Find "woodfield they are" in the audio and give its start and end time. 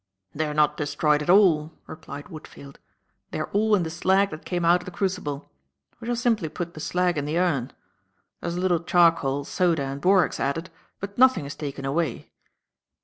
2.29-3.51